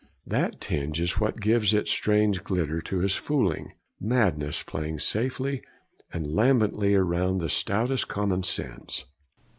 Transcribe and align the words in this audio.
That 0.25 0.59
tinge 0.59 0.99
is 0.99 1.19
what 1.19 1.39
gives 1.39 1.75
its 1.75 1.91
strange 1.91 2.43
glitter 2.43 2.81
to 2.81 2.97
his 3.01 3.15
fooling; 3.17 3.73
madness 3.99 4.63
playing 4.63 4.97
safely 4.97 5.61
and 6.11 6.25
lambently 6.25 6.95
around 6.95 7.37
the 7.37 7.49
stoutest 7.49 8.07
common 8.07 8.41
sense. 8.41 9.05